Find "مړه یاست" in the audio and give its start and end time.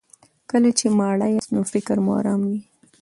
0.97-1.49